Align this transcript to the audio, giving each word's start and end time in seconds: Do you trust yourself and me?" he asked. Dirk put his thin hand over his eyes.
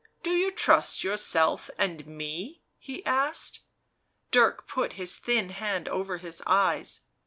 Do 0.23 0.31
you 0.31 0.49
trust 0.49 1.03
yourself 1.03 1.69
and 1.77 2.07
me?" 2.07 2.63
he 2.79 3.05
asked. 3.05 3.59
Dirk 4.31 4.67
put 4.67 4.93
his 4.93 5.15
thin 5.15 5.49
hand 5.49 5.87
over 5.87 6.17
his 6.17 6.41
eyes. 6.47 7.01